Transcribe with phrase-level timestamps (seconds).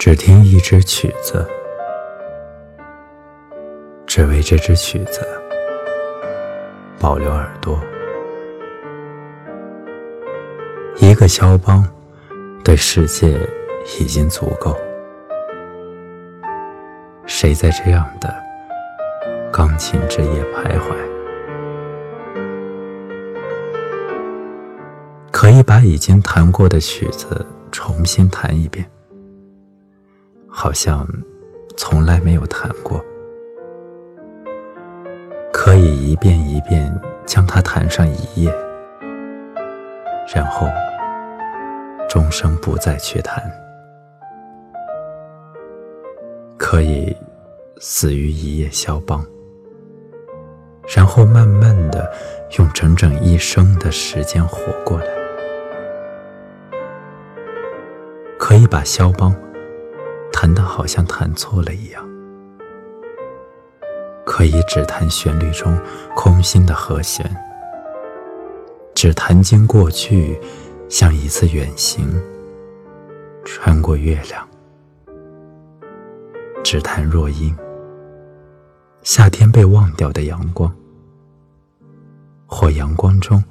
[0.00, 1.46] 只听一支曲子，
[4.06, 5.20] 只为这支曲子
[6.98, 7.78] 保留耳朵。
[10.96, 11.86] 一个肖邦
[12.64, 13.38] 对世界
[14.00, 14.74] 已经足够。
[17.26, 18.34] 谁在这样的
[19.52, 20.96] 钢琴之夜徘徊？
[25.30, 28.90] 可以把已经弹过的曲子重新弹一遍。
[30.52, 31.06] 好像
[31.76, 33.02] 从来没有弹过，
[35.52, 36.92] 可以一遍一遍
[37.24, 38.52] 将它弹上一页，
[40.34, 40.66] 然后
[42.08, 43.40] 终生不再去弹。
[46.58, 47.16] 可以
[47.78, 49.24] 死于一夜肖邦，
[50.94, 52.12] 然后慢慢的
[52.58, 55.06] 用整整一生的时间活过来。
[58.38, 59.34] 可以把肖邦。
[60.40, 62.02] 弹得好像弹错了一样，
[64.24, 65.78] 可以只弹旋律中
[66.16, 67.30] 空心的和弦，
[68.94, 70.40] 只弹经过去，
[70.88, 72.08] 像一次远行，
[73.44, 74.48] 穿过月亮，
[76.64, 77.54] 只弹弱音，
[79.02, 80.74] 夏天被忘掉的阳光，
[82.46, 83.44] 或阳光中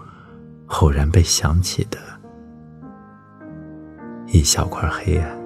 [0.70, 2.00] 偶然被想起的
[4.26, 5.39] 一小块黑暗。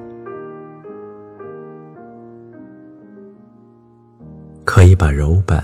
[4.84, 5.64] 可以把柔板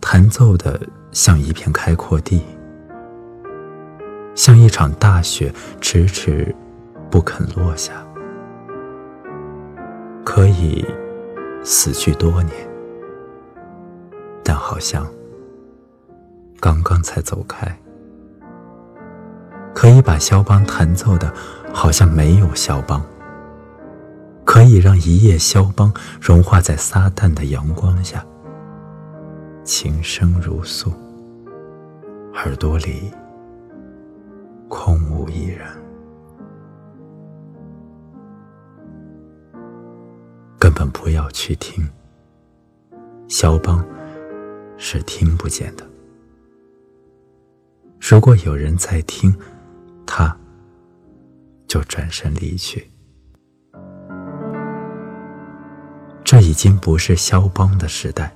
[0.00, 0.80] 弹奏的
[1.12, 2.42] 像一片开阔地，
[4.34, 6.52] 像一场大雪迟迟
[7.08, 8.04] 不肯落下。
[10.24, 10.84] 可以
[11.62, 12.52] 死去多年，
[14.42, 15.06] 但好像
[16.58, 17.64] 刚刚才走开。
[19.72, 21.32] 可以把肖邦弹奏的，
[21.72, 23.00] 好像没有肖邦。
[24.46, 28.24] 可以让一夜肖邦融化在撒旦的阳光下，
[29.64, 30.90] 琴声如诉，
[32.32, 33.10] 耳朵里
[34.68, 35.66] 空无一人，
[40.58, 41.86] 根本不要去听。
[43.26, 43.84] 肖邦
[44.78, 45.84] 是听不见的。
[48.00, 49.36] 如果有人在听，
[50.06, 50.34] 他
[51.66, 52.88] 就转身离去。
[56.36, 58.30] 这已经不是肖邦的时代，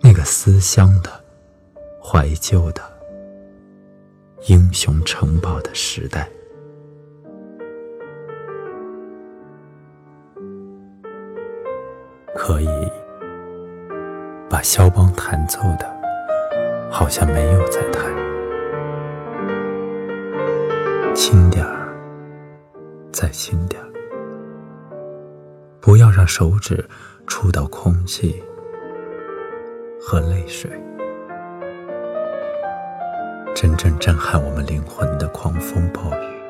[0.00, 1.10] 那个思乡的、
[2.00, 2.80] 怀旧的、
[4.46, 6.30] 英雄城堡的时代，
[12.36, 12.68] 可以
[14.48, 16.00] 把肖邦弹奏的，
[16.92, 18.04] 好像没有在弹，
[21.12, 21.92] 轻点儿，
[23.10, 23.87] 再轻点儿。
[25.88, 26.86] 不要让手指
[27.26, 28.44] 触到空气
[29.98, 30.70] 和泪水。
[33.54, 36.42] 真正震撼我们灵魂的狂风暴雨，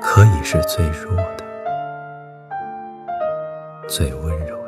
[0.00, 1.44] 可以是最弱的、
[3.88, 4.56] 最温柔